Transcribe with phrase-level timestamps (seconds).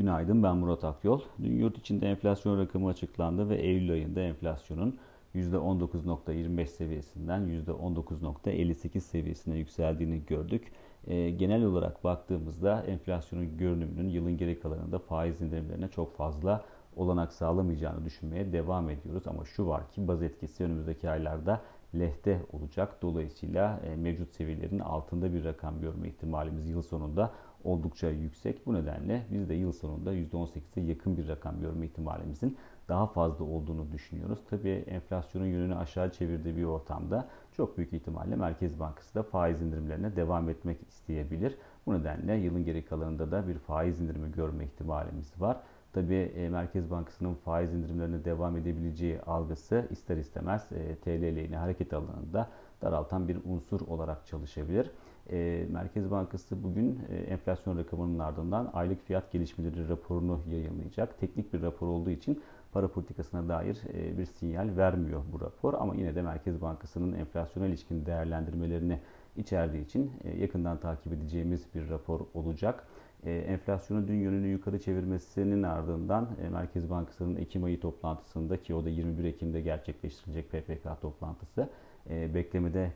[0.00, 1.20] Günaydın ben Murat Akyol.
[1.42, 4.98] Dün yurt içinde enflasyon rakamı açıklandı ve Eylül ayında enflasyonun
[5.34, 10.72] %19.25 seviyesinden %19.58 seviyesine yükseldiğini gördük.
[11.06, 16.64] E, genel olarak baktığımızda enflasyonun görünümünün yılın geri kalanında faiz indirimlerine çok fazla
[16.96, 19.22] olanak sağlamayacağını düşünmeye devam ediyoruz.
[19.26, 21.60] Ama şu var ki baz etkisi önümüzdeki aylarda
[21.94, 23.02] lehte olacak.
[23.02, 27.32] Dolayısıyla e, mevcut seviyelerin altında bir rakam görme ihtimalimiz yıl sonunda
[27.64, 28.66] oldukça yüksek.
[28.66, 32.56] Bu nedenle biz de yıl sonunda %18'e yakın bir rakam görme ihtimalimizin
[32.88, 34.38] daha fazla olduğunu düşünüyoruz.
[34.50, 40.16] Tabii enflasyonun yönünü aşağı çevirdiği bir ortamda çok büyük ihtimalle Merkez Bankası da faiz indirimlerine
[40.16, 41.56] devam etmek isteyebilir.
[41.86, 45.56] Bu nedenle yılın geri kalanında da bir faiz indirimi görme ihtimalimiz var.
[45.92, 51.92] Tabii e, Merkez Bankası'nın faiz indirimlerine devam edebileceği algısı ister istemez e, TL lehine hareket
[51.92, 52.50] alanında
[52.82, 54.90] daraltan bir unsur olarak çalışabilir.
[55.32, 61.20] E, Merkez Bankası bugün e, enflasyon rakamının ardından aylık fiyat gelişmeleri raporunu yayınlayacak.
[61.20, 65.94] Teknik bir rapor olduğu için para politikasına dair e, bir sinyal vermiyor bu rapor ama
[65.94, 69.00] yine de Merkez Bankası'nın enflasyona ilişkin değerlendirmelerini
[69.36, 72.84] içerdiği için yakından takip edeceğimiz bir rapor olacak.
[73.24, 78.88] E, enflasyonun dün yönünü yukarı çevirmesinin ardından Merkez Bankası'nın Ekim ayı toplantısında ki o da
[78.88, 81.68] 21 Ekim'de gerçekleştirilecek PPK toplantısı
[82.10, 82.34] e,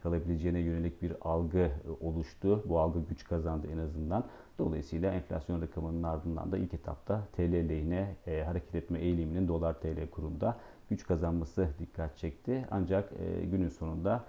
[0.02, 2.64] kalabileceğine yönelik bir algı oluştu.
[2.68, 4.24] Bu algı güç kazandı en azından.
[4.58, 10.56] Dolayısıyla enflasyon rakamının ardından da ilk etapta TL lehine hareket etme eğiliminin dolar TL kurunda
[10.90, 12.66] güç kazanması dikkat çekti.
[12.70, 13.12] Ancak
[13.50, 14.24] günün sonunda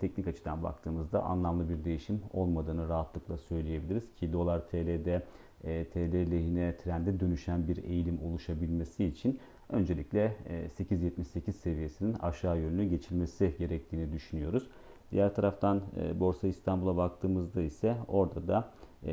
[0.00, 5.22] teknik açıdan baktığımızda anlamlı bir değişim olmadığını rahatlıkla söyleyebiliriz ki dolar TL'de
[5.62, 10.36] TL lehine trende dönüşen bir eğilim oluşabilmesi için öncelikle
[10.78, 14.70] 8.78 seviyesinin aşağı yönlü geçilmesi gerektiğini düşünüyoruz.
[15.14, 15.82] Diğer taraftan
[16.14, 18.70] Borsa İstanbul'a baktığımızda ise orada da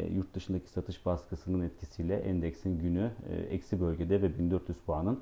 [0.10, 3.12] yurt dışındaki satış baskısının etkisiyle endeksin günü
[3.50, 5.22] eksi bölgede ve 1400 puanın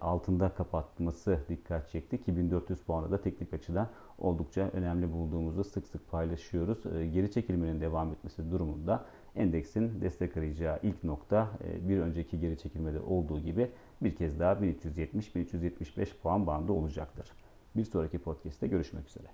[0.00, 3.88] altında kapatması dikkat çekti ki 1400 puanı da teknik açıdan
[4.18, 6.82] oldukça önemli bulduğumuzu sık sık paylaşıyoruz.
[7.12, 9.04] Geri çekilmenin devam etmesi durumunda
[9.36, 11.48] endeksin destek arayacağı ilk nokta
[11.88, 13.70] bir önceki geri çekilmede olduğu gibi
[14.02, 17.26] bir kez daha 1370-1375 puan bandı olacaktır.
[17.76, 19.28] Bir sonraki podcast'te görüşmek üzere.